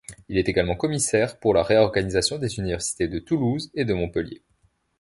[0.29, 4.41] Il est également commissaire pour la réorganisation des universités de Toulouse et de Montpellier.